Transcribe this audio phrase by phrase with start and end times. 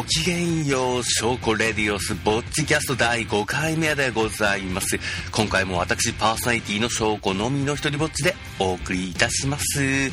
[0.00, 4.98] ごきげんよう、ショーコレディオス、ぼっちキャスト第5回目でございます。
[5.30, 10.10] 今回も私、パーソナリティのショーコのみの一人ぼっちでお送りいたします。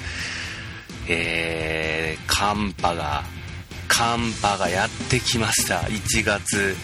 [1.08, 3.24] えー、寒波が、
[3.88, 5.80] 寒波がやってきました。
[5.84, 6.76] 1月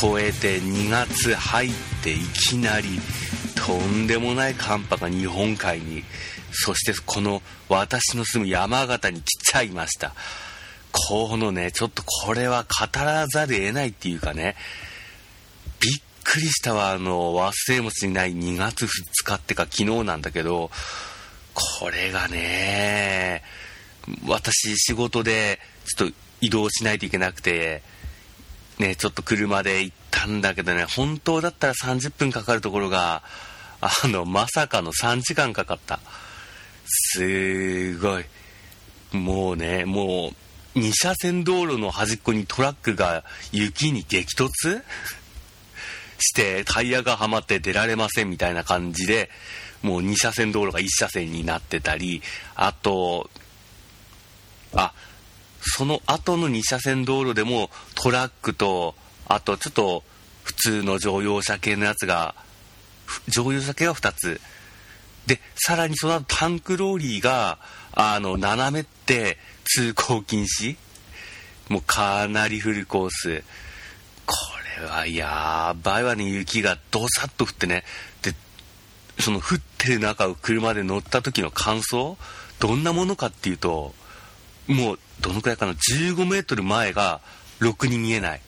[0.00, 1.70] 超えて2月入っ
[2.04, 3.00] ていきなり、
[3.56, 6.04] とんでもない寒波が日本海に、
[6.52, 10.14] そしてこの私の住む山形に来ちゃいました。
[10.92, 14.56] このね、ちょっとこれは語らざる得ないっていうかね、
[15.80, 18.88] びっくりしたわ、あの、忘れもしない2月2
[19.24, 20.70] 日ってか昨日なんだけど、
[21.54, 23.42] これがね、
[24.26, 25.60] 私仕事で
[25.96, 27.82] ちょっと移動しないといけなくて、
[28.78, 33.22] ね、ちょっと車で行ったんだけどね、本当だったら30分かかるところが、
[33.80, 36.00] あの、まさかの3時間かかった。
[36.84, 38.24] すごい。
[39.12, 40.36] もうね、もう、
[40.74, 44.82] 2車線道路の端っこにトラックが雪に激突？
[46.24, 49.28] してタイヤがはまって出られませんみたいな感じで
[49.82, 52.22] もう2車線道路が1車線になってたり
[52.54, 53.28] あと
[54.72, 54.92] あ
[55.60, 58.94] その後の2車線道路でもトラックと
[59.26, 60.04] あとちょっと
[60.44, 62.34] 普通の乗用車系のやつが
[63.28, 64.40] 乗用車系が2つ。
[65.26, 67.58] でさらにその後タンクローリーが
[67.92, 70.76] あの斜めって通行禁止？
[71.68, 73.42] もうかなりフルコース。
[74.26, 74.34] こ
[74.80, 76.24] れはやばいわね。
[76.24, 77.84] 雪がどさっと降ってね。
[78.22, 78.34] で
[79.18, 82.16] その降ってる中を車で乗った時の感想？
[82.58, 83.94] どんなものかっていうと
[84.66, 87.20] もうどのくらいかな？15メートル前が
[87.58, 88.40] ろくに見えない。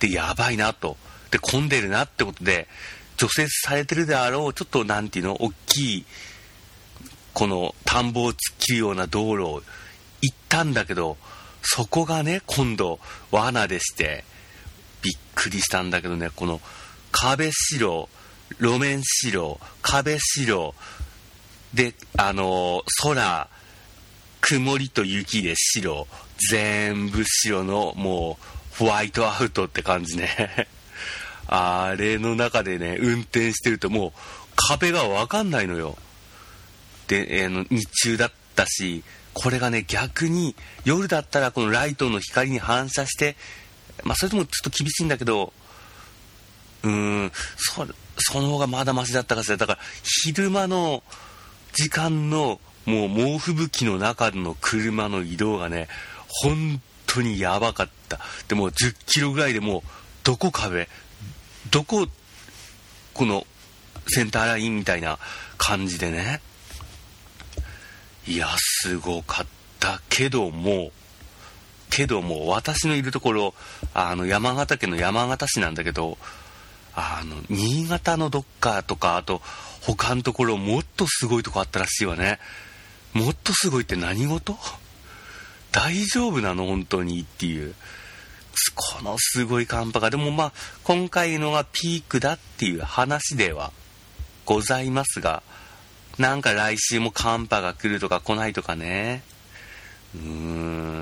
[0.00, 0.96] でやばいなと。
[1.30, 2.68] で混んでるなってことで
[3.16, 5.42] 除雪されてるであろうちょっと何ていうの？
[5.42, 6.04] 大きい
[7.36, 9.62] この田んぼを突っ切るような道路を
[10.22, 11.18] 行ったんだけど、
[11.60, 12.98] そこがね、今度、
[13.30, 14.24] 罠でして、
[15.02, 16.62] びっくりしたんだけどね、この
[17.12, 18.08] 壁白、
[18.58, 20.74] 路面白、壁白、
[21.74, 23.48] で、あの空、
[24.40, 26.06] 曇りと雪で白、
[26.50, 30.68] 全部白のもうホワイトアウトって感じね。
[31.48, 34.20] あれの中でね、運転してるともう
[34.56, 35.98] 壁がわかんないのよ。
[37.08, 43.36] で、えー、の日中だったしこれがね逆に夜だったらこのライトの光に反射して、
[44.02, 45.52] まあ、それともちょっと厳しいんだけど
[46.82, 46.90] うー
[47.26, 47.86] んそ
[48.18, 49.56] その方がまだマシだったかしら。
[49.56, 49.78] だから
[50.24, 51.02] 昼間の
[51.74, 55.88] 時間のもう猛吹雪の中の車の移動がね
[56.42, 58.20] 本当にやばかった。
[58.48, 59.82] でも10キロぐらいでもう
[60.24, 60.88] どこ壁
[61.70, 62.06] どこ
[63.12, 63.46] この
[64.08, 65.18] センターラインみたいな
[65.58, 66.40] 感じでね。
[68.26, 69.46] いや、すごかっ
[69.78, 70.90] たけども、
[71.90, 73.54] けども、私のいるところ、
[73.94, 76.18] あの、山形県の山形市なんだけど、
[76.94, 79.42] あの、新潟のどっかとか、あと、
[79.82, 82.40] 他のところ、もっとすごいとこあったらしいわね。
[83.12, 84.56] もっとすごいって何事？
[85.70, 86.66] 大丈夫なの？
[86.66, 87.74] 本当にっていう。
[88.74, 93.70] このすごい寒波が、でもまあ、今回のがピークだっていう話では
[94.44, 95.42] ございますが、
[96.18, 99.22] なんか来週も寒波が来るとか来ないとかね。
[100.14, 100.22] うー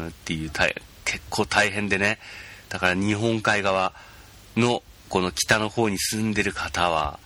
[0.06, 0.50] んっていう
[1.04, 2.18] 結構大変でね。
[2.68, 3.92] だから日本海側
[4.56, 7.20] のこの北の方に住んでる方は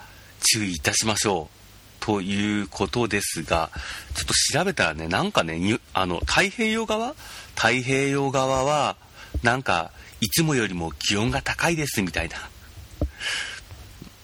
[0.52, 1.58] 注意いたしましょう。
[2.00, 3.70] ということですが、
[4.14, 7.14] ちょっと調べたらね、なんかね、あの、太平洋側？
[7.54, 8.96] 太平洋側は、
[9.42, 9.90] なんか、
[10.20, 12.36] いつもよりも気温が高いですみたいな。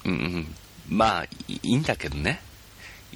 [0.04, 0.54] うん、
[0.88, 2.40] まあ、いいんだけどね。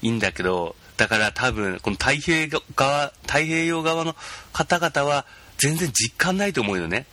[0.03, 4.17] いいんだけど、だから多分、この太平洋側、太平洋側の
[4.53, 5.25] 方々は
[5.59, 7.07] 全然実感ないと思うよね。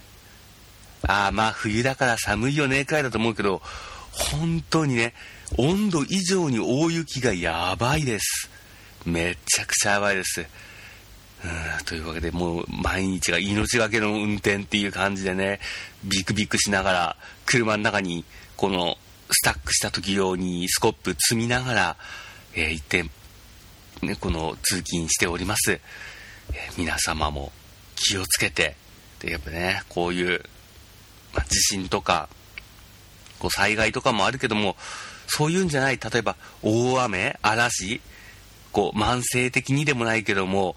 [1.08, 3.62] ああ、まあ冬だから寒いよね、くらいだと思うけど、
[4.12, 5.14] 本当にね、
[5.58, 8.50] 温度以上に大雪がやばいです。
[9.06, 10.42] めちゃくちゃやばいです。
[10.42, 10.44] う
[11.82, 15.60] んというわけで、もう毎日が命がけの運転っていう感じでね、
[16.04, 18.26] ビクビクしながら、車の中に、
[18.58, 18.98] この、
[19.32, 21.98] スタックした時用にスコップ積みながら、
[22.56, 23.04] えー、行って、
[24.02, 25.74] ね、この通勤しております。
[25.74, 25.80] え、
[26.78, 27.52] 皆様も
[27.96, 28.76] 気をつけて、
[29.20, 30.42] で、やっぱね、こういう、
[31.34, 32.30] まあ、地震とか、
[33.40, 34.78] こう災害とかもあるけども、
[35.28, 38.02] そういうんじゃない、例えば大雨、嵐、
[38.72, 40.76] こう慢性的にでもないけども、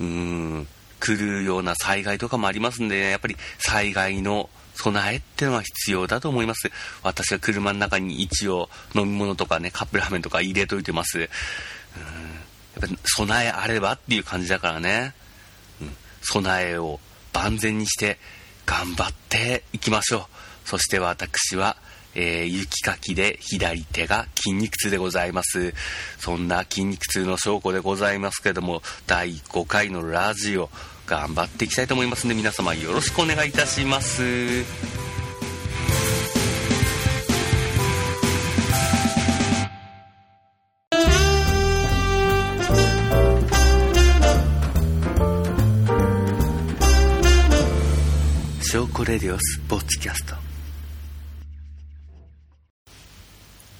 [0.00, 0.68] うーん、
[1.00, 4.50] 来るような災害とかもありますんで、ね、やっぱり災害の
[4.82, 6.70] 備えってのは必要だと思います。
[7.02, 11.18] 私は車の中に一応飲み物とかね、カップラーメンとか入れといてます。
[11.18, 11.30] うん、やっ
[12.80, 15.14] ぱ備えあればっていう感じだからね。
[15.80, 17.00] うん、備えを
[17.32, 18.18] 万全にして
[18.66, 20.68] 頑張っていきましょう。
[20.68, 21.76] そして私は、
[22.14, 25.74] えー、雪かきで左手が筋肉痛でございます。
[26.18, 30.70] そんな筋肉痛の証拠でございますけども、第5回のラジオ、
[31.08, 34.62] 頑張っていきたいと思いますので、皆様よろしくお願いいたします。
[48.60, 50.34] 証拠レディオスポッツキャスト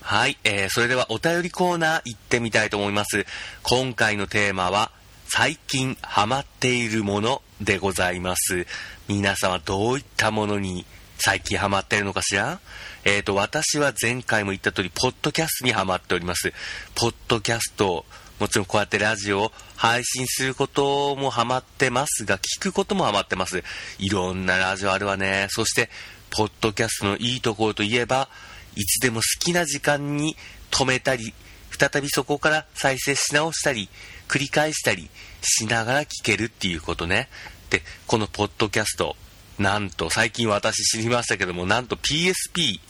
[0.00, 3.26] はい、えー、それではお便りコーナー行ってみたいと思います。
[3.62, 4.90] 今回のテーマは、
[5.30, 8.66] 最近ハマっているものでございます。
[9.08, 10.86] 皆様どういったものに
[11.18, 12.60] 最近ハマっているのかしら？
[13.04, 16.52] えっ、ー、と、私は前回も言った通り、ポッドキャストにハマっております。
[16.94, 18.06] ポッドキャスト、
[18.40, 23.62] もちろんこうやってラジオを配信することもハマってますが、聞くこともハマってます。
[23.98, 25.48] いろんなラジオあるわね。
[25.50, 25.90] そして、
[26.30, 28.30] ポッドキャストのいいところといえば、
[28.76, 30.36] いつでも好きな時間に
[30.70, 31.34] 止めたり、
[31.78, 33.90] 再びそこから再生し直したり、
[34.28, 35.08] 繰り返したり
[35.42, 37.28] しながら聞けるっていうことね。
[37.70, 39.16] で、このポッドキャスト、
[39.58, 42.80] なんと最近私知りましたけども、なんと PSP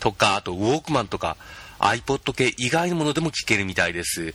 [0.00, 1.36] とか、あとウォークマンとか
[1.78, 4.34] iPod 系以外のものでも聞けるみたいです。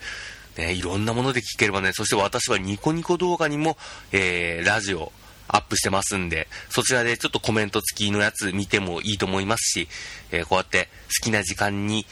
[0.57, 3.77] ね、いろんなもので聞ければね、そして私はニコニコ動画にも、
[4.11, 5.11] えー、ラジオ、
[5.47, 9.87] アップしてますんで、そちらでちょっとコメント付きのやつ見てもいいと思いますし、
[10.31, 10.89] えー、こうやって
[11.19, 12.05] 好きな時間に、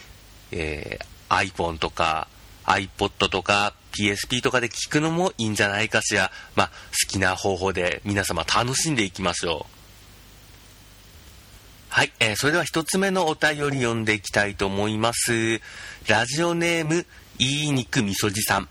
[0.52, 2.28] えー、iPhone とか
[2.66, 6.32] iPod とか PSP とかで聞くのもいいんじゃないかしら。
[6.56, 6.74] まあ、好
[7.10, 9.82] きな方法で皆様楽しんでいきましょう。
[11.90, 15.60] はい、えー、それでは一つ目のお便り読んでいきたいと思います。
[16.08, 17.06] ラジオネーム、
[17.38, 18.70] いい肉みそじさん。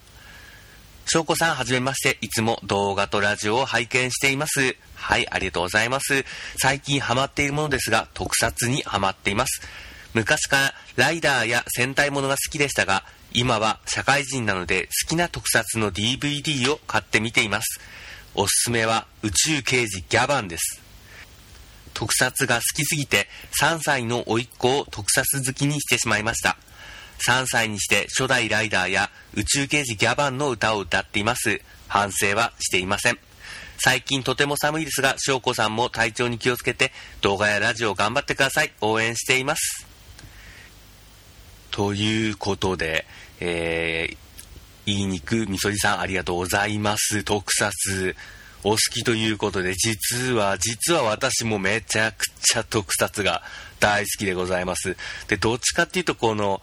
[1.04, 2.18] 翔子さん、はじめまして。
[2.22, 4.74] いつも動画とラジオを拝見しています。
[4.94, 6.24] はい、ありがとうございます。
[6.56, 9.60] 最近ハマっているものですが、特撮にハマっています。
[10.14, 17.80] 昔からライダーや戦隊ものが好きでしたが、今は社会人なので好きな特撮の DVD を買って見ています。
[18.34, 20.80] おすすめは宇宙刑事ギャバンです。
[21.94, 23.28] 特撮が好きすぎて
[23.60, 26.56] 3歳の甥っ子を特撮好きにしてしまいました。
[27.26, 31.60] 3歳にして初代ライダーや宇宙刑事ギャバンの歌を歌っています。
[31.88, 33.18] 反省はしていません。
[33.78, 36.92] 最近とても寒いですが、翔子さんも体調に気をつけて
[37.22, 38.72] 動画やラジオ頑張ってください。
[38.80, 39.89] 応援しています。
[41.80, 43.06] ということで、
[43.40, 47.24] えー、いい肉みそじさんありがとうございます。
[47.24, 48.14] 特撮。
[48.64, 53.42] お好きということで、実は、実は私もめちゃくちゃ特撮が
[53.78, 54.94] 大好きでございます。
[55.28, 56.60] で、どっちかっていうと、この、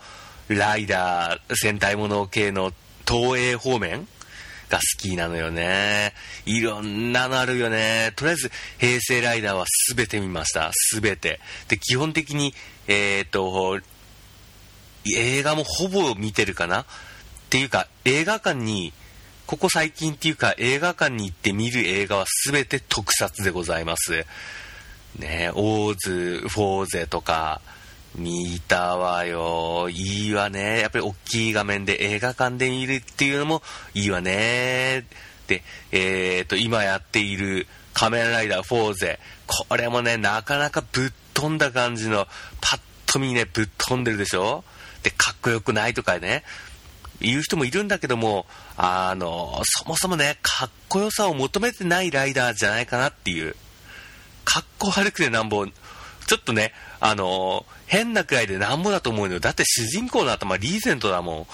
[0.49, 2.71] ライダー、戦隊もの系の
[3.07, 4.07] 東映方面
[4.69, 6.13] が好きなのよね。
[6.45, 8.13] いろんなのあるよね。
[8.15, 9.65] とりあえず、平成ライダーは
[9.95, 10.71] 全て見ました。
[10.93, 11.39] 全て。
[11.69, 12.53] で、基本的に、
[12.87, 13.79] えっ、と、
[15.15, 16.81] 映画もほぼ見てるかな？
[16.81, 16.85] っ
[17.49, 18.93] ていうか、映画館に、
[19.45, 24.25] ここ最近っていうか、映画館に行って見る映画は全て特撮でございます。
[25.17, 27.61] ね、オーズ、フォーゼとか、
[28.15, 29.89] 見たわよ。
[29.89, 30.79] いいわね。
[30.79, 33.61] やっぱり大きい画面で映画館で見るっていうのも
[33.93, 35.05] いいわね。
[35.47, 39.19] で、えっ、ー、と、今やっている仮面ライダーフォーゼ。
[39.45, 42.27] これもね、なかなかぶっ飛んだ感じの、
[42.59, 44.63] パッと見ね、ぶっ飛んでるでしょ？
[45.07, 46.43] で、かっこよくないとかね。
[47.21, 48.45] 言う人もいるんだけども、
[48.75, 53.55] あの、そもそもね、かっこよさを求めてないライダーじゃないかなっていう。
[54.43, 59.39] かっこ悪くてなんぼ、ちょっとね、あの変なくらいでなんぼだと思うのよ。
[59.39, 61.47] だって主人公の頭リーゼントだも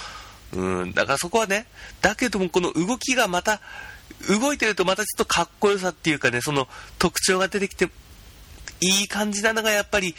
[0.54, 0.58] ん。
[0.58, 1.68] うん、だからそこはね、
[2.02, 3.62] だけどもこの動きがまた、
[4.28, 6.68] 動いてるとまたちょっとかっこよさっていうかね、その
[6.98, 7.90] 特徴が出てきて、
[8.82, 10.16] いい感じなのがやっぱり、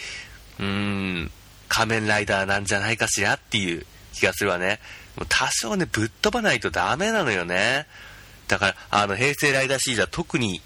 [0.61, 1.31] うーん、
[1.69, 4.81] 仮面ライダーなんじゃないかしらっていう気がするわね。
[5.17, 7.87] もう多少ね、ぶっ飛ばないとダメなのよね。
[8.49, 10.61] だから、あの、平成ライダーシリーズは特に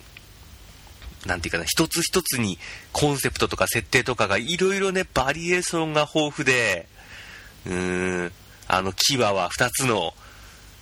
[1.26, 2.58] なんていうかな、一つ一つに
[2.92, 6.86] コンセプトとか設定とかがいろいろね、バリエーションが豊富で、
[7.66, 8.32] うーん、
[8.68, 10.14] あの、キワは2つの、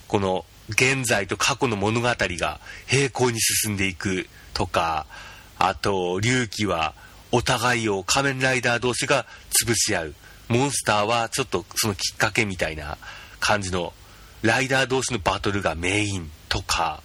[0.09, 5.07] この、現在と過去の物語が平行に進んでいくとか、
[5.59, 6.95] あと、龍騎は
[7.33, 10.15] お互いを仮面ライダー同士が潰し合う。
[10.49, 12.99] モンスターはちょっとそのきっかけみたいな
[13.41, 13.93] 感じの、
[14.43, 17.03] ライダー同士のバトルがメインとか、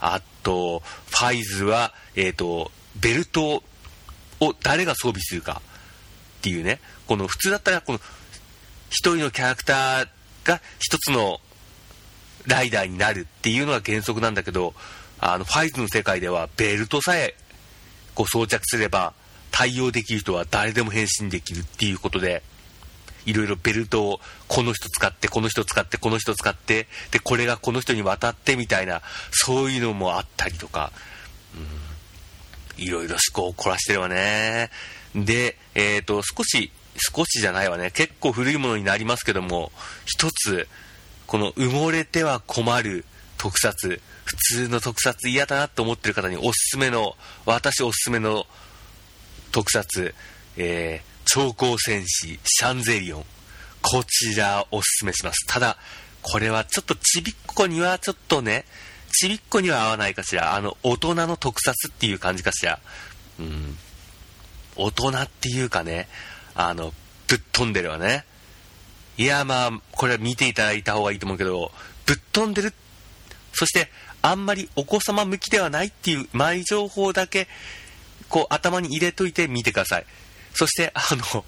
[0.00, 2.70] あと、ファイズは、えっ、ー、と、
[3.00, 3.62] ベルト
[4.40, 5.60] を誰が装備するか
[6.38, 8.00] っていうね、この普通だったら、この、
[8.90, 10.08] 一人のキャラクター
[10.44, 11.40] が一つの
[12.46, 14.72] ライダーになるっていうのが原則なんだけど、
[15.20, 17.34] あの、ファイズの世界ではベルトさえ
[18.14, 19.14] こう装着すれば
[19.50, 22.42] 対応できる人は誰でも変身できるっていうことで
[23.26, 30.92] いろいろベルトをこの人使ってこの人使ってこの人使ってでこれがこの人に渡ってみたいなそういうのもあったりとか、
[32.78, 34.70] うん、いろいろ思考を凝らしてるわね。
[35.14, 37.90] で、えーと、少し少しじゃないわね。
[37.90, 39.72] 結構古いものになりますけども
[40.06, 40.66] 一つ
[41.26, 43.04] この埋もれては困る
[43.36, 47.14] 特撮普通の特撮嫌だなと思ってる方におすすめの
[47.46, 48.46] 私おすすめの
[49.58, 50.14] 特撮、
[50.56, 53.24] えー、超高戦士シャンゼリオン。
[53.82, 55.48] こちらおすすめします。
[55.48, 55.76] ただ
[56.22, 58.64] これはちょっとちびっこにはちょっとね
[59.10, 60.54] ちびっこには合わないかしら。
[60.54, 62.78] あの大人の特撮っていう感じかしら。
[63.40, 63.76] うん。
[64.76, 66.08] 大人っていうかね
[66.54, 66.92] あの
[67.26, 68.24] ぶっ飛んでるわね。
[69.16, 71.72] いやまあこれは見ていただいた方がいいと思うけど
[72.06, 72.72] ぶっ飛んでる。
[73.52, 73.90] そして
[74.22, 77.48] あんまりお子様向きではないっていう前情報だけ
[78.28, 80.06] こう頭に入れといてみてください
[80.54, 81.44] そして、あの、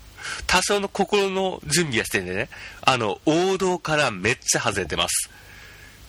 [0.46, 2.48] 多少の心の準備はしてんでね、
[2.82, 5.30] あの、王道からめっちゃ外れてます。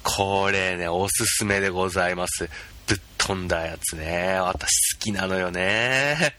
[0.04, 2.50] これね、おすすめでございます。
[2.88, 4.38] ぶっ飛んだやつね。
[4.40, 6.36] 私好きなのよね。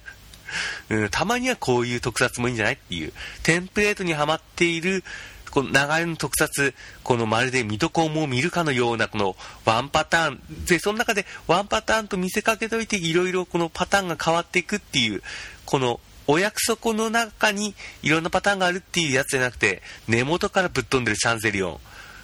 [0.90, 3.12] うん、たまにはこういう特撮もいいんじゃないっていう。
[3.42, 5.02] テンプレートにはまっている、
[5.52, 15.22] この流れの特撮、このまるで水戸黄門を見るかのようなこのワンパターン、で、その中でワンパターンと見せかけといていろいろこのパターンが変わっていくっていう、
[15.66, 21.80] このお約束の中にいろんなパターンがあるっていうやつじゃなくて、根元からぶっ飛んでるシャンゼリオン。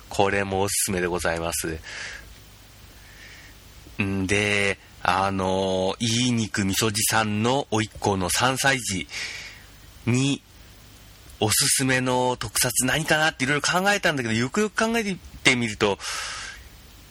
[0.08, 1.78] これもおすすめでございます。
[4.02, 9.06] んで、あのいい肉みそじさんの甥っ子の3歳児
[10.06, 10.42] に、
[11.40, 15.98] おすすめの特撮何かなっていろいろ考えたんだけど、よくよく考えてみると、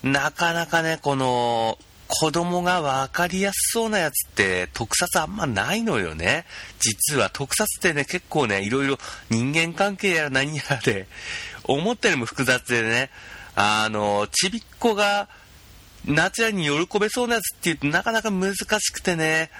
[0.03, 1.77] なかなかね、この、
[2.09, 6.45] 子供が分かりやすそうなやつって特撮あんまないのよね。
[6.79, 8.97] 実は特撮ってね、結構ね、いろいろ
[9.29, 11.07] 人間関係やら何やらで、
[11.65, 13.09] 思ったよりも複雑でね、
[13.55, 15.27] あの、ちびっ子が
[16.05, 19.51] 夏やに喜べそうなやつっていうとなかなか難しくてね、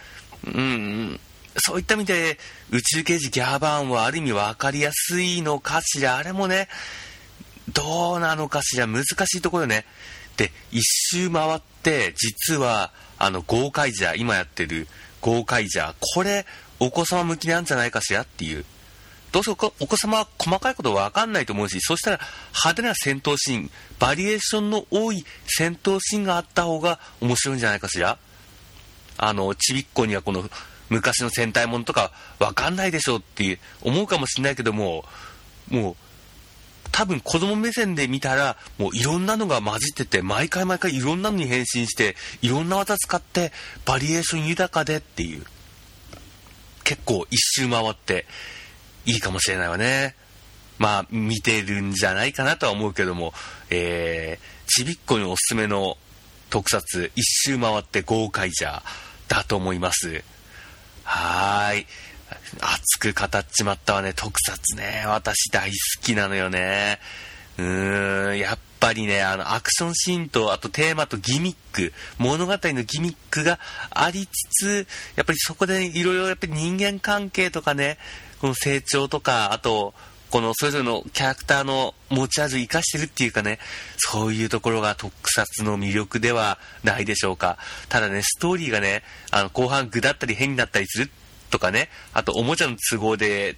[0.45, 1.19] うん、
[1.59, 2.37] そういった意味で
[2.71, 6.17] 宇宙刑事ギャーバーンはある意味分かりやすいのかしら？
[6.17, 6.67] あれもね、
[7.73, 8.87] どうなのかしら？
[8.87, 9.85] 難しいところね。
[10.37, 14.87] で、一周回って、実は、あの、豪快じゃ、今やってる
[15.19, 16.45] 豪快じゃ、これ、
[16.79, 18.21] お子様向きなんじゃないかしら？
[18.21, 18.63] っていう。
[19.31, 22.19] どうせお子様は細かいことわかんないと思うし、そしたら
[22.53, 28.17] 派手な戦闘シーン、バリエーションの多い戦闘シーンがあった方が面白いんじゃないかしら？
[29.17, 30.49] あの、ちびっこにはこの
[30.89, 35.05] 昔の戦隊ものとかわかんないでしょうって思うかもしれないけども、
[35.69, 35.95] もう
[36.91, 43.51] 多分子供目線で見たら、もういろんなのが混じってて、毎回毎回いろんなのに変身して、いろんな技使って、
[43.85, 45.45] バリエーション豊かでっていう。
[46.83, 48.25] 結構一周回って、
[49.05, 50.15] いいかもしれないわね。
[50.79, 53.33] まあ、見てるんじゃないかなとは思うけども、
[53.69, 55.97] えー、ちびっこにおすすめの
[56.49, 58.83] 特撮、一周回って豪快じゃ、
[59.27, 60.23] だと思います。
[61.07, 61.87] はーい。
[62.59, 65.03] 熱く語っちまったわね、特撮ね。
[65.07, 66.99] 私大好きなのよね。
[67.57, 73.57] うーん、やっぱりね、あの、アクションシーンと、あとテーマとギミック、物語のギミックが
[73.89, 77.97] ありつつ、やっぱりそこでいろいろやっぱり人間関係とかね、
[78.41, 79.93] この成長とか、あと、
[80.29, 83.59] このそれぞれのキャラクターの持ち味を生かしてるっていうかね、
[83.97, 87.57] そういうところが特撮の魅力ではないでしょうか。
[87.89, 91.11] ただね、ストーリーがね、あの、後半具だったり変になったりする
[91.49, 93.57] とかね、あとおもちゃの都合で、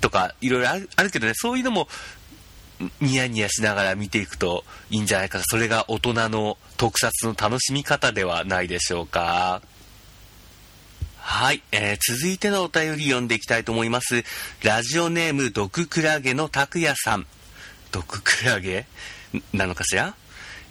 [0.00, 1.88] とか、いろいろあるけどね、そういうのも、
[3.00, 9.60] ニヤニヤしながら見ていくといいんじゃないかそれが大人の特撮の楽しみ方ではないでしょうか。
[11.22, 14.24] はい、えー、続いてのお便り読んでいきたいと思います。
[14.64, 17.26] ラジオネーム、毒クラゲの拓也さん。
[17.92, 18.86] 毒クラゲ？
[19.52, 20.14] なのかしら？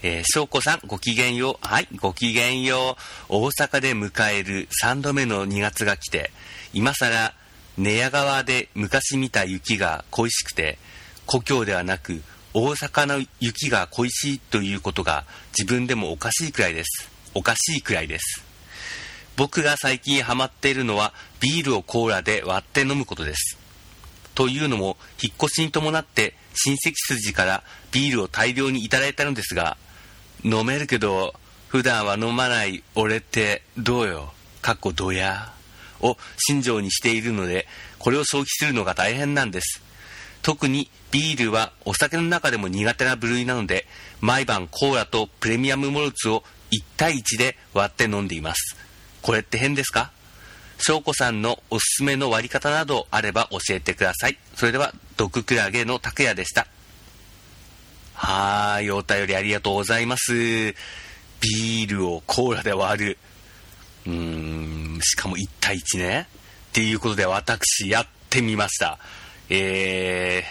[0.01, 1.67] えー、翔子さん、ごきげんよう。
[1.67, 2.97] はい、ごきげんよ
[3.29, 3.35] う。
[3.35, 6.31] 大阪で迎える3度目の2月が来て、
[6.73, 7.33] 今更、
[7.77, 10.79] 寝屋川で昔見た雪が恋しくて、
[11.25, 12.21] 故郷ではなく、
[12.53, 15.25] 大阪の雪が恋しいということが
[15.57, 17.09] 自分でもおかしいくらいです。
[17.35, 18.48] おかしいくらいです。
[19.35, 23.57] 僕が最近ハマっているのはビールをコーラで割って飲むことです。
[24.35, 29.77] というのも、引っ越しに伴って親戚筋からビールを大量にいただいたのですが、
[30.43, 31.33] 飲めるけど、
[31.67, 35.53] 普段は飲まない俺ってどうよ、かっこどや、
[36.01, 37.67] を信条にしているので、
[37.97, 39.81] これを消費するのが大変なんです。
[40.41, 43.85] 特にビールはお酒の中でも苦手な部類なので、
[44.21, 48.77] 毎晩コーラとプレミアムモルツを1対1で割って飲んでいます。
[49.21, 50.11] これって変ですか？
[50.81, 54.37] 翔子さんのおすすめの割り方などあれば教えてください。
[54.55, 56.67] それでは、毒クラゲの拓也でした。
[58.13, 60.33] はーい、お便りありがとうございます。
[60.33, 63.17] ビールをコーラで割る。
[64.07, 64.13] うー
[64.97, 66.27] ん、しかも1対1ね。
[66.69, 68.99] っていうことで私やってみました。
[69.49, 70.45] え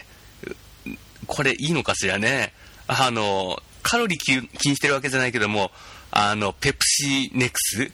[0.85, 2.53] ー、これいいのかしらね。
[2.87, 4.19] あの、カロリー
[4.59, 5.71] 気にしてるわけじゃないけども、
[6.11, 7.91] あの、ペプシネクス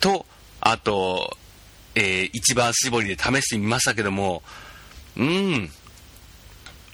[0.00, 0.26] と、
[0.60, 1.36] あと、
[1.94, 4.42] えー、一番搾りで試してみましたけども、
[5.16, 5.70] うん、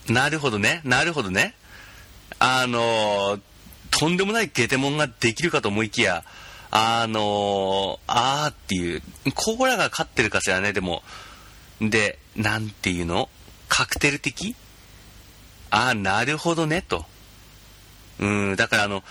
[0.09, 1.55] なるほどね、なるほどね。
[2.39, 3.39] あの
[3.91, 6.25] とんでもないゲテモンができるかと思いきや、
[6.71, 9.03] あのあーっていう、
[9.35, 11.03] コーラが勝ってるかしらね、でも。
[11.81, 13.29] で、なんていうの？
[13.69, 14.57] カクテル的？
[15.71, 17.05] ああ、なるほどね、と。
[18.19, 19.05] うん、だからあの、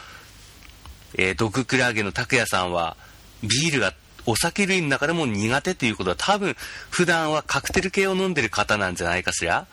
[1.17, 2.97] えー、毒クラゲの拓也さんは、
[3.43, 3.93] ビールが
[4.25, 6.55] お酒類の中でも苦手ということは多分
[6.89, 9.67] 普段はカクテル系を飲んでる方なんじゃないかしら。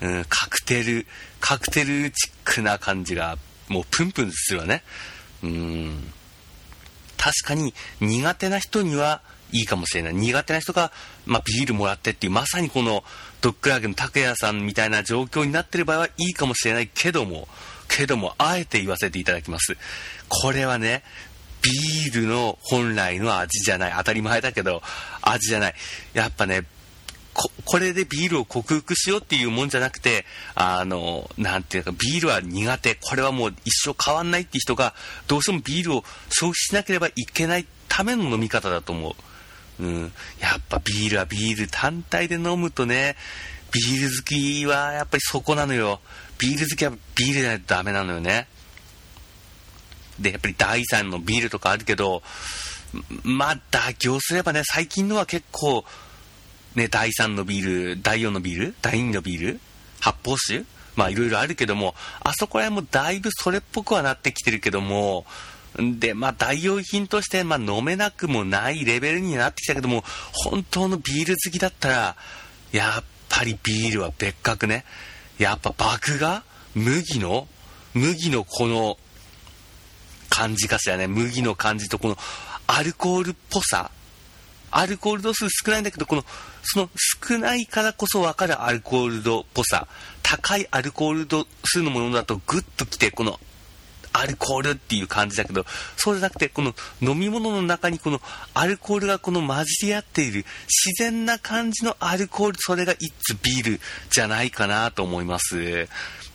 [0.00, 1.06] うん、カクテル、
[1.40, 3.38] カクテルチックな感じが
[3.68, 4.82] もうプンプンするわね。
[5.42, 6.12] うん。
[7.16, 10.14] 確かに苦手な人にはいいかもしれない。
[10.14, 10.92] 苦手な人が、
[11.26, 13.04] まあ、ビールもらってっていう、まさにこの
[13.40, 17.48] ドッグラーゲの拓也さんみたいな状況になってる場合はいいかもしれないけども、
[17.88, 19.76] けども、あえて言わせていただきます。
[20.28, 21.02] これはね、
[21.64, 23.94] ビールの本来の味じゃない。
[23.96, 24.82] 当たり前だけど、
[25.22, 25.74] 味じゃない。
[26.12, 26.66] やっぱね、
[27.32, 34.94] ここれでビールを克服しようっていうもんじゃなくて、あの、なんていうか、ビールは苦手、これはもう一生変わんないって人が、
[35.26, 39.16] どうしてもビールを消費しなければいけないための飲み方だと思
[39.80, 39.84] う。
[39.84, 40.12] うん。
[40.38, 43.16] やっぱビールはビール単体で飲むとね、
[43.72, 46.00] ビール好きはやっぱりそこなのよ。
[46.38, 48.46] ビール好きはビールじゃないとダメなのよね。
[50.18, 52.22] で、やっぱり第3のビールとかあるけど、
[53.22, 55.84] まあ、妥協すればね、最近のは結構、
[56.74, 59.60] ね、第3のビール、第4のビール、第2のビール、
[60.00, 60.64] 発泡酒
[60.96, 65.26] まあ、いろいろあるけども、あそこら辺もだいぶそれっぽくはなってきてるけども、
[65.76, 72.16] で、まあ、代用品として、まあ、飲めなくもないレベルになってきたけども、本当のビール好きだったら、
[72.70, 74.84] やっぱりビールは別格ね。
[75.38, 76.42] やっぱ麦芽
[76.74, 77.48] 麦の
[77.92, 78.98] 麦のこの
[80.34, 81.06] 感じかしらね。
[81.06, 82.18] 麦の感じとこの
[82.66, 83.92] アルコールっぽさ。
[84.72, 86.24] アルコール度数少ないんだけど、この、
[86.64, 86.90] その
[87.28, 89.86] 少ないからこそわかるアルコール度っぽさ。
[90.24, 93.38] 高いアルコール度数のものだとグッときて、この
[94.12, 95.64] アルコールっていう感じだけど、
[95.96, 98.20] そうじゃなくて、この飲み物の中にこの
[98.54, 105.88] アルコールがこの混じり合っている自然な感じのアルコール、それがイッツビールじゃないかなと思います。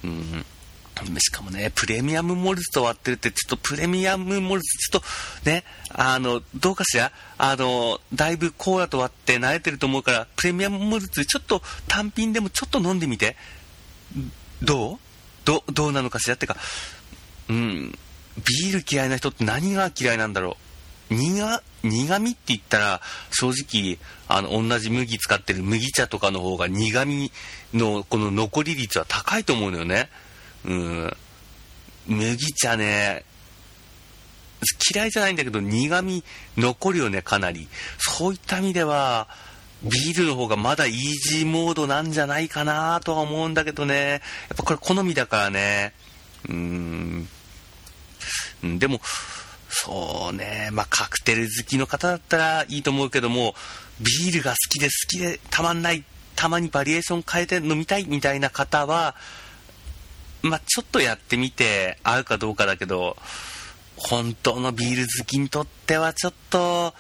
[0.06, 0.46] うん
[1.20, 5.02] しかもね、プレミアムモルツと割ってるって、ちょっとプレミアムモルツ、ちょっ
[5.44, 7.12] とね、あの、どうかしら？
[7.38, 13.36] あの、だいぶコーラと割って慣れてると思うから、プレミアムモルツ、ちょっと単品でもちょっと飲んでみて。
[14.62, 14.98] どう？
[15.46, 16.36] ど、どうなのかしら？
[16.36, 16.58] ってか、
[17.50, 17.92] うん、
[18.38, 20.58] ビール嫌いな人って何が嫌いなんだろ
[21.12, 21.14] う？
[21.14, 27.32] 苦、苦味って言ったら、正直、あの、同じ麦使ってる麦茶とかの方が苦味
[27.74, 30.10] のこの残り率は高いと思うのよね。
[30.66, 31.18] うん。
[32.08, 33.24] 麦茶ね、
[34.94, 36.24] 嫌いじゃないんだけど苦味
[36.58, 37.68] 残るよね、かなり。
[37.98, 39.28] そういった意味では、
[39.84, 44.10] ビールの方がまだイージーモードなんじゃないかなとは思うんだけどね。
[44.10, 44.20] やっ
[44.58, 45.94] ぱこれ好みだからね。
[46.50, 47.28] うん。
[48.64, 49.00] うん、でも、
[49.70, 53.56] そうね、まあ、カクテル好きの方だったらいいと思うけども、
[54.02, 56.04] ビールが好きで好きでたまんない、
[56.36, 59.16] たまにバリエーション変えて飲みたいみたいな方は、
[60.42, 63.18] まあ、ちょっとやってみて合うかどうかだけど、
[63.98, 66.94] 本当のビール好きにとってはちょっと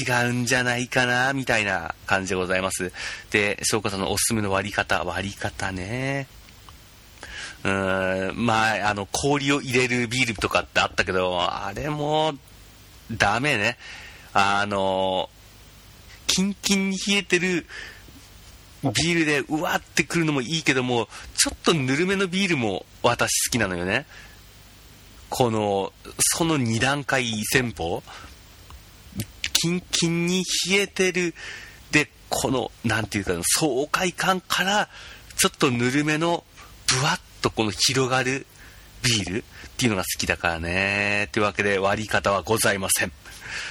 [0.00, 2.92] 違うんじゃないかな、みたいな感じでございます。
[3.30, 6.28] で、翔子さんのおすすめの割り方、割り方ね。
[7.64, 12.34] うーん、まあ、あの、氷を入れるビールとかってあったけど、あれも、
[13.10, 13.76] ダメね。
[14.32, 15.28] あの、
[16.26, 17.66] キンキンに冷えてる
[18.82, 24.06] ビールでうわってくるのもいいけども、ちょっとぬるめのビールも私好きなのよね。
[25.28, 28.02] この、その2段階戦法。
[29.52, 31.34] キンキンに冷えてる。
[31.90, 34.88] で、この、なんていうか、爽快感から、
[35.36, 36.44] ちょっとぬるめの、
[36.86, 38.46] ぶわっとこの広がる
[39.02, 39.44] ビールっ
[39.76, 41.28] ていうのが好きだからね。
[41.32, 43.12] というわけで割り方はございません。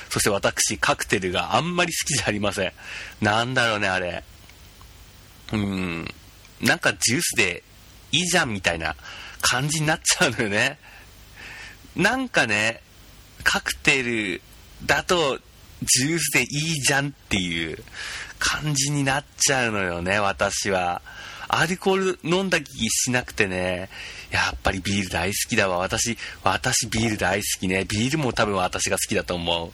[0.10, 2.74] そして私、カクテルがあんまり好きじゃありません。
[3.22, 4.24] なんだろうね、あれ。
[5.54, 6.08] うん。
[6.62, 7.64] なんかジュースで
[8.12, 8.96] いいじゃんみたいな
[9.42, 10.80] 感じになっちゃうのよね。
[11.96, 12.82] なんかね、
[13.44, 14.42] カクテル
[14.86, 15.40] だと
[15.82, 17.84] ジュースでいいじゃんっていう
[18.38, 21.02] 感じになっちゃうのよね、私は。
[21.52, 23.90] アルコール飲んだ気しなくてね、
[24.30, 25.80] やっぱりビール大好きだわ。
[25.80, 27.86] 私、私ビール大好きね。
[27.86, 29.72] ビールも多分私が好きだと思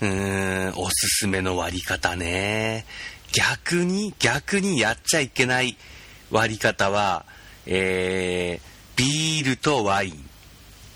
[0.00, 0.04] う。
[0.06, 2.86] うーん、おすすめの割り方ね。
[3.32, 5.76] 逆に、逆にやっちゃいけない
[6.30, 7.24] 割り方は、
[7.66, 10.28] えー、ビールとワイン、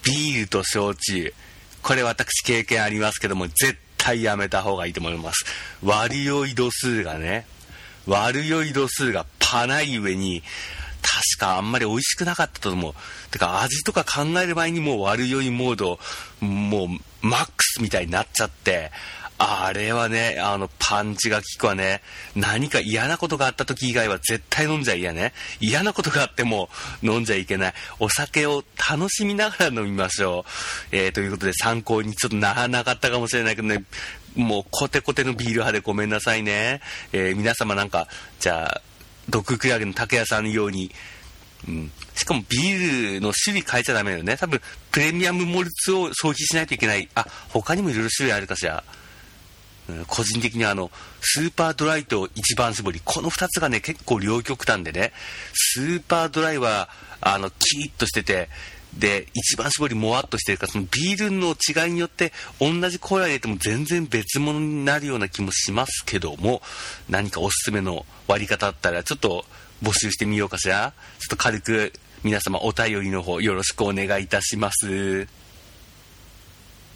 [0.04, 1.34] ビールと焼酎。
[1.82, 5.44] これ私経験ありますけども、絶対やめた方がいいと思います。
[5.82, 7.46] 割酔い度数がね、
[8.06, 10.42] 割酔い度数がパない上に、
[11.02, 12.94] 確かあんまり美味しくなかったと思う。
[13.30, 15.98] てか味とか考える前にもう悪酔いモード、
[16.40, 18.90] もうマックスみたいになっちゃって、
[19.42, 22.02] あれはね、あの、パンチが効くわね。
[22.36, 25.32] 何か嫌なことがあった時以外は絶対飲んじゃ嫌ね。
[25.60, 26.68] 嫌なことがあっても
[27.02, 27.74] 飲んじゃいけない。
[28.00, 30.44] お酒を楽しみながら飲みましょ
[30.92, 30.94] う。
[30.94, 33.82] えー、ということで参考にちょっとならなかったかもしれないけどね、
[34.36, 36.82] もうコテコテのビール派でごめんなさいね。
[37.14, 38.08] えー、皆様なんか、
[38.40, 38.82] じゃあ、
[39.30, 40.90] 毒クラゲの竹屋さんのように、
[41.66, 44.36] うん、しかもビールの種類変えちゃダメだよね。
[44.36, 47.08] 多分、プレミアムモルツを消費しないといけない。
[47.14, 48.84] あ、他にもいろいろ種類あるかしら。
[50.06, 55.12] 個人的にあの、スーパードライと一番搾り、この2つがね、結構両極端でね、
[55.54, 56.88] スーパードライは、
[57.20, 58.48] あの、キリッとしてて、
[58.94, 66.62] で、一番搾りもわっとしてるから、そのビールの違いによって、同じコーラ入れても全然別物になるような気もしますけども、
[67.08, 69.44] 何かおすすめの割り方あったら、ちょっと
[69.82, 70.92] 募集してみようかしら。
[71.18, 75.26] ちょっと軽く、皆様お便りの方よろしくお願いいたします。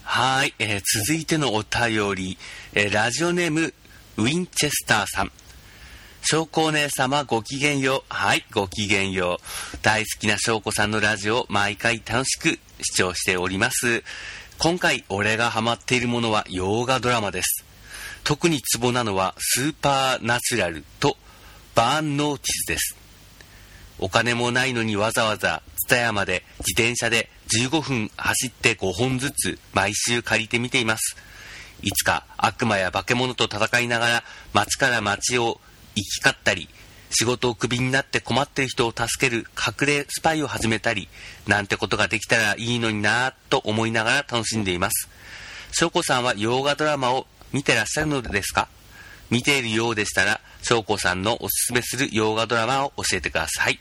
[0.06, 2.38] はい、えー、続いてのお便り、
[2.74, 3.72] えー、ラジオネーム、
[4.18, 5.32] ウィンチェスターさん。
[6.22, 8.02] 翔子お姉様ごきげんよう。
[8.10, 9.40] はい、ごきげんよ
[9.74, 9.78] う。
[9.82, 14.04] 大好きな翔子さんのラジオ毎回楽しく視聴しております。
[14.58, 17.64] 今回俺がハマっているものは洋画ドラマです。
[18.24, 21.16] 特にツボなのはスーパーナチュラルと
[21.74, 22.96] バーンノーティスです。
[23.98, 31.16] お金もないのにわざわざ蔦屋まで自転車で15分走って5本ずつ毎週借りてみています。
[31.83, 35.61] いつか悪魔や化け物と戦いながら街から街を
[35.94, 36.68] 行き交ったり、
[37.11, 41.09] 仕事をクビになって困ってる人を助ける隠れスパイを始めたり、
[41.47, 45.09] なんてことができたらいいのになぁと思いながら楽しんでいます。
[45.73, 48.68] 翔子さんは洋画ドラマを見てらっしゃるのですか？
[49.31, 53.79] 見ているようでしたら、翔子さんのおすすめする洋画ドラマを教えてください。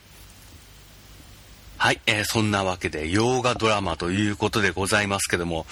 [1.84, 5.66] はい、えー、そんなわけで洋画ドラマということでございますけども、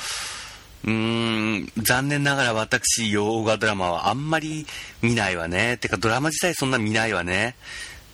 [0.83, 4.67] うーん、残念ながら私、洋画ドラマはあんまり
[5.01, 5.77] 見ないわね。
[5.77, 7.55] てかドラマ自体そんな見ないわね。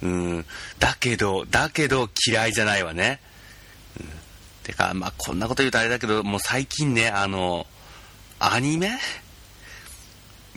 [0.03, 0.45] うん、
[0.77, 3.19] だけど、だけど嫌いじゃないわね。
[3.99, 4.07] うん、
[4.61, 7.65] てか、まあ、こんなこと言うとあれだけど、もう最近ね、あの、
[8.37, 8.91] アニメ？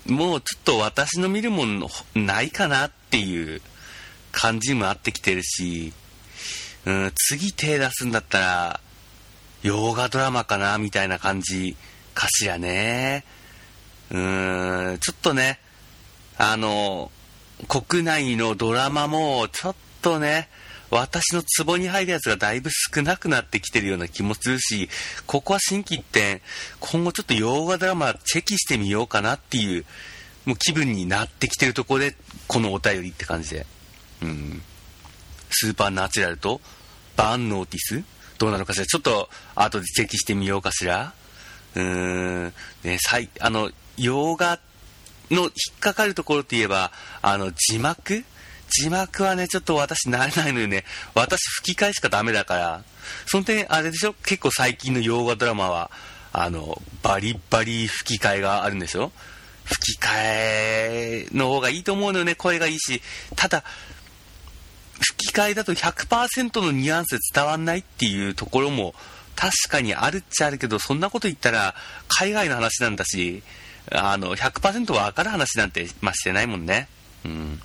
[0.05, 3.63] もうちょっと私の見るものないかなっていう
[4.31, 5.95] 感じもあってきてるし、
[6.87, 8.81] うん、次手出すんだったら、
[9.63, 11.77] 洋画ドラマかなみたいな感じ
[12.15, 13.25] かしらね。
[14.11, 15.61] うん、ちょっとね、
[16.39, 17.11] あの、
[17.69, 20.49] 国内のドラマもちょっとね、
[20.91, 24.89] 私のツボに入るやつがだいぶ少なくなってきてるような気もするし、
[25.27, 26.41] ここは新規一点、
[26.81, 29.85] 今後ちょっと洋画ドラマチェキしてみようかなっていう、
[30.47, 32.17] もう気分になってきてるところで、
[32.49, 33.67] このお便りって感じで。
[34.23, 34.63] うん。
[35.51, 36.61] スーパーナチュラルと
[37.17, 38.05] バンノーティス？
[38.39, 38.87] どうなのかしら？
[38.87, 41.13] ちょっと後でチェキしてみようかしら？
[41.75, 42.53] うーん、
[42.85, 42.99] ね、
[43.41, 44.59] あの、洋画
[45.31, 46.91] の引っかかるところって言えば、
[47.23, 48.25] あの、字幕？
[48.71, 50.85] 字幕はね、ちょっと私慣れないのよね。
[51.15, 52.85] 私吹き替えしかダメだから。
[53.27, 54.15] その点、あれでしょ？
[54.25, 55.91] 結構最近の洋画ドラマは、
[56.33, 59.11] あの、バリバリ吹き替えがあるんでしょ
[59.65, 62.35] 吹き替えの方がいいと思うのよね。
[62.37, 63.03] 声がいいし。
[63.37, 63.65] ただ、
[65.01, 68.95] 吹き替えだと100%のニュアンス伝わんないっていうところも
[69.35, 71.75] 確かにあるっちゃあるけど、そんなこと言ったら
[72.09, 73.43] 海外の話なんだし、
[73.91, 76.89] あの、100%分かる話なんて、まあ、してないもんね。
[77.25, 77.61] うん。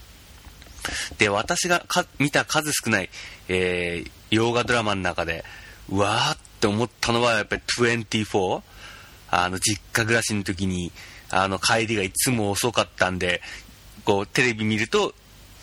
[1.18, 1.84] で、私が
[2.20, 3.10] 見た数少ない、
[3.50, 5.44] えー、洋画ドラマの中で、
[5.90, 8.62] うわーって思ったのはやっぱり24。
[9.32, 10.92] あの、実家暮らしの時に、
[11.30, 13.42] あの、帰りがいつも遅かったんで、
[14.06, 15.14] こう、テレビ見ると、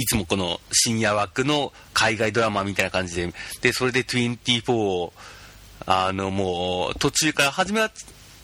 [0.02, 5.12] いつもこの深夜枠の海外ドラマみたいな感じで、で、それで24を、
[5.86, 7.90] あの、もう、途中から、初めは、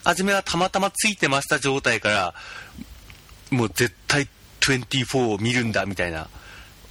[0.05, 2.35] 初めはたまたまついてました状態から、
[3.51, 4.29] もう絶対
[4.61, 6.29] 24を見るんだ、みたいな。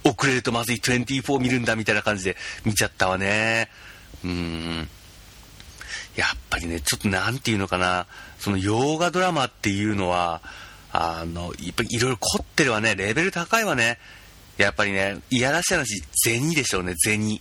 [0.04, 3.70] 遅れるとまずい24を見るんだ、みたいな感じで見ちゃったわね。
[4.22, 4.88] うん。
[6.14, 8.06] やっぱりね、ちょっとなんていうのかな、
[8.38, 10.42] その洋画ドラマっていうのは、
[10.92, 13.98] あの、やっぱりいろいろ凝ってるわね、レベル高いわね。
[14.58, 17.40] やっぱりね、いやらしい話、銭でしょうね、銭。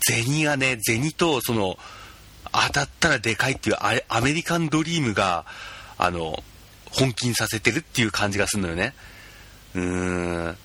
[0.00, 1.78] 銭がね、銭と、その、
[2.52, 5.46] 当たったらでかいっていうあれ、アメリカンドリームが、
[5.96, 6.42] あの、
[6.90, 8.94] 本気にさせてるっていう感じがするのよね。
[9.74, 10.56] うーん。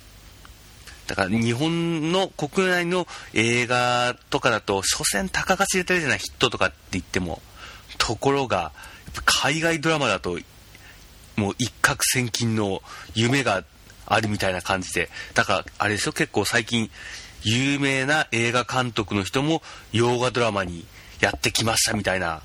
[1.07, 7.41] だから日本の国内の映画とかだと、所詮高が知れてるじゃない、ヒットとかって言っても。
[7.97, 8.71] ところが、
[9.25, 10.39] 海外ドラマだと、
[11.35, 12.81] もう一攫千金の
[13.13, 13.63] 夢が
[14.13, 16.91] あるみたいな感じで、だからあれでしょ、結構最近、
[17.43, 20.85] 有名な映画監督の人も洋画ドラマに
[21.19, 22.41] やってきましたみたいな、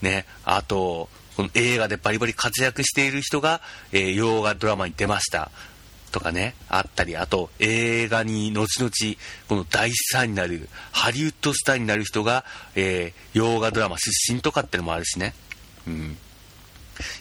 [0.00, 3.60] ね、あと、この映画でバリバリ活躍している人が、
[3.92, 5.50] えー、洋画ドラマに出ました。
[6.12, 8.90] とかね、あったり、あと映画に後々
[9.48, 15.34] この大スターになる、ハリウッドスターになる人が、えー、洋画ドラマ出身とかってのもあるしね。
[15.86, 16.18] うん。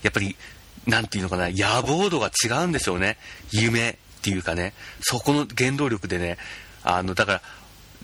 [0.02, 0.36] やっぱり、
[0.88, 3.18] なんていうのかな、野望度が違うんでしょうね。
[3.52, 6.38] 夢っていうかね、そこの原動力でね、
[6.84, 7.42] あの、だから、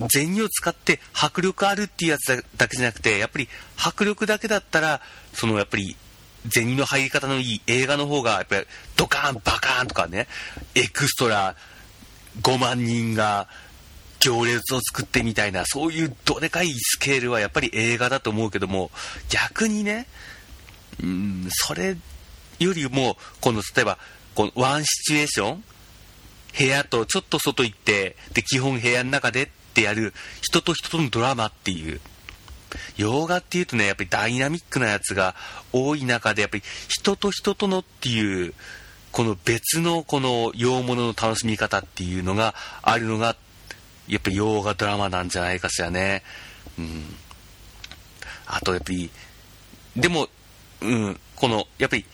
[0.09, 5.01] 銭を使って迫力あるっていうやつだけじゃなくて、やっぱり迫力だけだったら、
[5.33, 5.95] そのやっぱり
[6.49, 8.65] 銭の入り方のいい映画の方が、やっぱり
[8.97, 10.27] ドカーン、バカーンとかね、
[10.75, 11.55] エクストラ
[12.41, 13.47] 5万人が
[14.19, 18.91] 行列を作ってみたいな、そういうどでかいスケールはやっぱり映画だと思うけども、
[19.29, 20.07] 逆にね、
[21.01, 21.95] うん、それ
[22.59, 23.97] よりも、この例えば、
[24.33, 25.63] このワンシチュエーション、
[26.57, 31.99] 部屋とちょっと外行って、で、基本部屋の中でってやる、人と人とのドラマっていう、
[32.97, 35.35] 洋画っていうとね、やっぱりダイナミックなやつが
[35.73, 38.53] 多い中で、やっぱり人と人とのっていう、
[39.11, 43.35] この別のこの洋物の楽しみ方っていうのがあるのが、
[44.07, 46.23] やっぱり洋画ドラマなんじゃないかしらね。
[46.77, 47.15] うん。
[48.45, 49.09] あとやっぱり、
[49.95, 50.29] でも、
[50.85, 52.05] うん、この、やっぱり、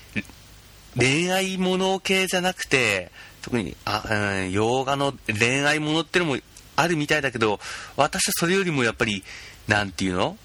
[0.98, 6.38] 恋愛もの系じゃなくて、特に、あ、うん、洋画の恋愛ものってのも
[6.76, 7.60] あるみたいだけど、
[7.96, 9.24] 私はそれよりもやっぱり、
[9.68, 10.38] なんていうの？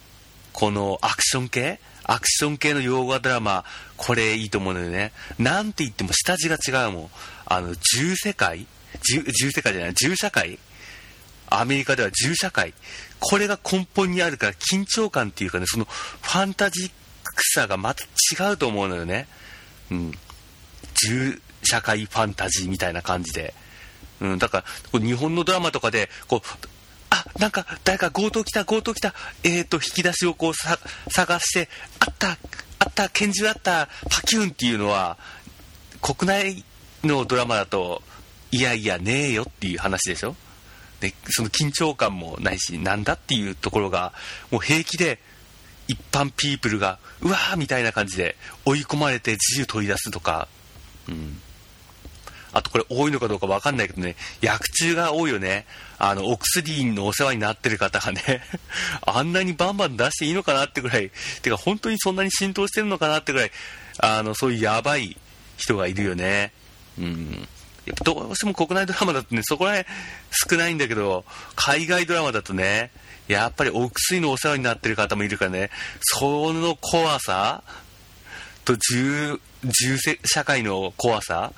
[0.52, 1.80] このアクション系？
[2.04, 3.64] アクション系の洋画ドラマ、
[3.96, 5.12] これいいと思うのよね。
[5.38, 7.10] なんて言っても下地が違うもん。
[7.46, 8.66] あの、銃世界？
[9.02, 10.58] 銃世界じゃない、銃社会？
[11.48, 12.74] アメリカでは銃社会。
[13.18, 16.90] これが根本にあるから緊張感っていうかね、そのファンタジッ
[17.42, 19.28] さがまた違うと思うのよね。
[19.90, 20.12] うん。
[20.94, 23.54] 銃社会ファンタジーみたいな感じで。
[24.20, 26.40] うん、だから、日本のドラマとかで、こう、
[27.10, 30.78] あ、なんか、誰か強盗来た、強盗来た、えーと、引き出しをこうさ
[31.10, 31.68] 探して、
[32.00, 32.32] あった、あ
[32.88, 35.18] った、拳銃あった、パキューンっていうのは、
[36.00, 36.64] 国内
[37.04, 38.02] のドラマだと、
[38.50, 40.34] いやいや、ねえよっていう話でしょ？
[41.00, 44.14] で、その緊張感もないし、なんだっていうところが、
[44.50, 45.20] もう平気で、
[45.88, 50.48] 一般ピープルが、うわーみたいな感じで追い込まれて自由取り出すとか、
[51.08, 51.40] うん。
[52.52, 55.66] あとこれ多いのかどうかわかんないけどね、薬中が多いよね。
[55.98, 58.42] あの、お薬のお世話になってる方がね、
[59.04, 61.10] あんなにバンバン出していいのかなってぐらい、
[61.42, 63.52] てか本当にそんなに浸透してるのかなってぐらい、
[63.98, 65.16] あの、そういうやばい
[65.58, 66.52] 人がいるよね。
[66.98, 67.48] うん。
[67.84, 69.88] やっぱどうしても国内ドラマだとね、そこら辺
[70.50, 72.90] 少ないんだけど、海外ドラマだとね、
[73.28, 77.62] やっぱりお薬のお世話になってる方もいるからね、その怖さ
[78.64, 81.52] と銃、銃社会の怖さ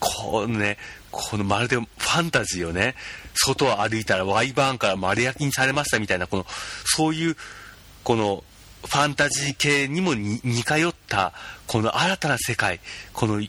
[0.00, 0.78] このね、
[1.10, 2.94] このまるでファンタジーをね、
[3.34, 6.46] 外を歩いたらワイバーンから丸焼きにされましたみたいな、この、
[6.84, 7.36] そういう、
[8.04, 8.44] この、
[8.84, 11.32] ファンタジー系にも似通った、
[11.66, 12.80] この新たな世界、
[13.12, 13.42] この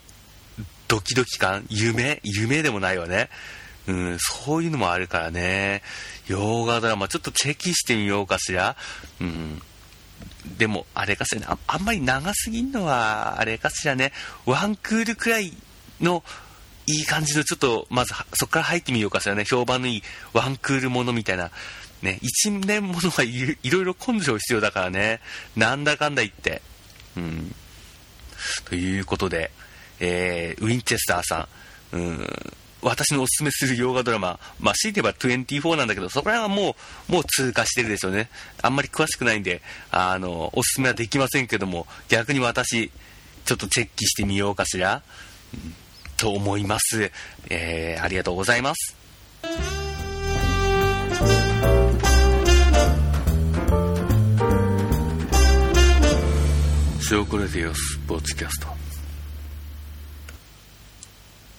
[0.87, 3.29] ドキドキ感、夢、夢でもないわね。
[3.87, 5.81] うん、そういうのもあるからね。
[6.27, 8.75] 洋画ドラマ、ちょっとチェキしてみようかしら。
[9.21, 9.61] うん。
[10.57, 14.11] でも、あれかしらねあ、あんまり長すぎんのは、あれかしらね。
[14.45, 15.53] ワンクールくらい
[16.01, 16.23] の
[16.87, 21.51] いい感じのちょっとまずそこから入ってみようかしらね評判のいいワンクールものみたいな
[22.01, 25.19] ね一年ものはいろいろ根性必要だからね
[25.57, 26.61] なんだかんだ言って
[27.17, 27.53] うん
[28.65, 29.51] ということで、
[29.99, 31.49] えー、ウィンチェスターさ
[31.93, 32.27] んうん
[32.81, 36.75] 私のおすすめする洋画ドラマ、まあ、強いて言えば24なんだけど、そこら辺はも
[37.09, 38.29] う、もう通過してるでしょうね。
[38.61, 39.61] あんまり詳しくないんで、
[39.91, 42.91] あの、おすすめはできませんけども、逆に私、
[43.45, 45.01] ちょっとチェックしてみようかしら。
[46.17, 47.11] と思います。
[47.49, 48.95] えー、ありがとうございます。
[57.09, 58.76] 塩コレディオスポーツキャスト。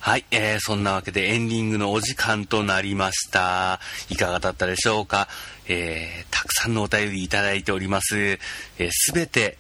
[0.01, 3.81] はい、えー、そんなわけでエンディングのお時間となりました。
[4.09, 5.29] いかがだったでしょうか？
[5.67, 8.07] えー、たくさんのお便りいただいております。
[8.07, 8.39] す、
[8.79, 9.59] えー、て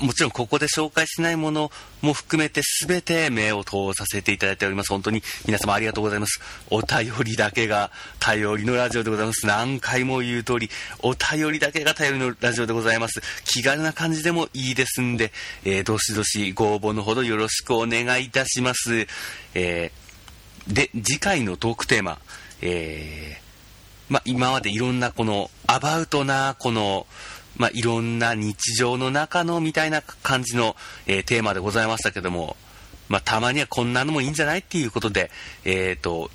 [0.00, 4.88] もちろんここで紹介しないものも含めて全て目を通させていただいております。
[4.88, 6.40] 本当に皆様ありがとうございます。
[6.70, 9.46] お便りだけが頼りのラジオでございます。
[9.46, 13.20] 何回も言う通り、お便りだけが頼りのラジオでございます。
[13.44, 15.32] 気軽な感じでもいいですんで、
[15.64, 19.06] えー、どしどしご応募のほどよろしくお願いいたします。
[19.54, 22.18] えー、で、次回のトークテーマ、
[22.62, 27.06] えー、ま今までいろんなこのアバウトなこの
[27.60, 32.56] まあ、いろんな日常の中のみたいな感じの、えー、テーマでございましたけども、
[33.10, 35.30] まあ、たまにはこんなのもいいんじゃないっていうことで、
[35.66, 36.30] えっ、ー、と、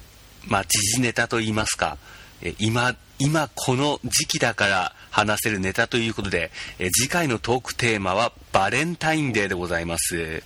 [0.46, 1.98] まあ、時事ネタといいますか、
[2.44, 10.44] えー、今、今この時期だから話せるネタということで、え次回のトークテーマはバレンタインデーでございます。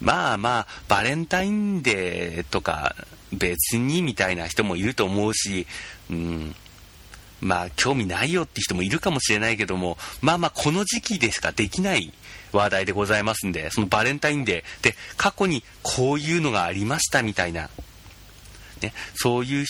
[0.00, 2.96] まあまあ、バレンタインデーとか
[3.32, 5.68] 別にみたいな人もいると思うし、
[6.10, 6.56] うん、
[7.40, 12.12] まあ、興味ないよって人もいるかもしれないけども、まあまあ、この時期でしかできない
[12.52, 14.84] 話題でございますんで、そのバレンタインデー。
[14.84, 17.70] で、過去にこういうのがありましたみたいな、
[18.82, 19.66] ね、そういう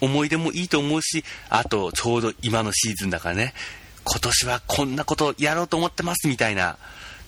[0.00, 3.54] 思い出もいいと思うし、あと、ちょうど今のシーズンだからね、
[4.04, 6.78] 今年はこんなことやろうと思ってますみたいな、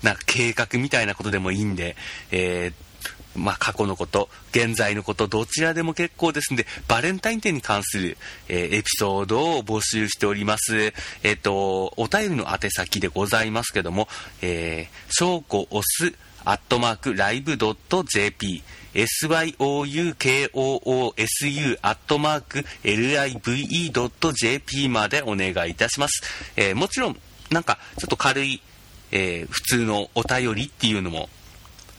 [0.03, 1.97] なんか計画みたいなことでもいいんで、
[2.31, 2.92] えー
[3.35, 8.19] まあ、過去のこと、現在のこと、どちらでも結構ですんで、バレンタインデーに関する、
[8.49, 10.93] えー、エピソードを募集しております。
[11.23, 14.09] えっ、ー、と、お便りの宛先でございますけども、
[14.43, 16.13] えー、証拠押す、
[16.45, 18.63] アットマーク、ライブドット JP、
[18.95, 26.53] syoukoousu アットマーク live.jp までお願いいたします。
[26.57, 27.17] えー、もちろん、
[27.51, 28.61] なんか、ちょっと軽い、
[29.13, 31.29] えー、普通のお便りっていうのも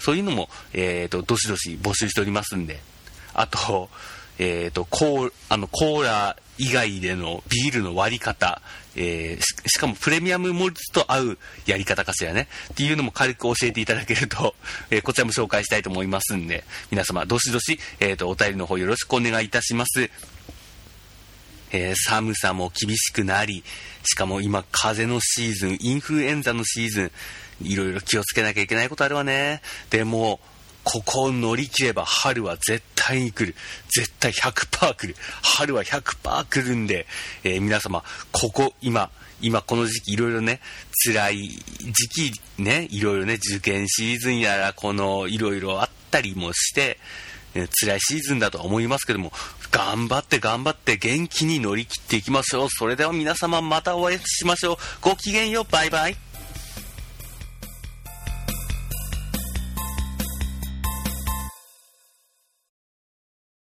[0.04, 2.82] そういうのも、えーと、どしどし募集しておりますんで、
[3.34, 3.90] あと、
[4.38, 8.62] えーと、コーあのコーラ以外でのビールの割り方、
[8.98, 12.50] えー、しかもプレミアムモルツと合うやり方かしらね。
[12.74, 14.56] っていうのも軽く教えていただけると、
[14.90, 16.66] えー、こちらも紹介したいと思いますんで。
[16.92, 20.10] 皆様どしどし、えーと、お便りの方よろしくお願いいたします、
[21.72, 23.64] えー、寒さも厳しくなり
[24.04, 27.12] しかも今風邪のシーズンインフルエンザのシーズン。
[27.62, 29.62] いろいろ気をつけなきゃいけないことあるわね。
[29.90, 30.40] でも、
[30.84, 33.56] ここを乗り切れば春は絶対に来る。
[33.96, 35.16] 絶対100%来る。
[35.42, 37.06] 春は100%来るんで、
[37.44, 39.10] えー、皆様、ここ、今、
[39.42, 40.60] 今この時期いろいろね、
[41.06, 47.00] 辛い時期ね、いろいろね、受験シーズンやら、このいろいろあったりもして、
[47.54, 49.32] ね、辛いシーズンだとは思いますけども、
[49.72, 52.70] 頑張って頑張って元気に乗り切っていきましょう。
[52.70, 54.78] それでは皆様またお会いしましょう。
[55.02, 55.72] ごきげんよう。
[55.72, 56.33] バイバイ。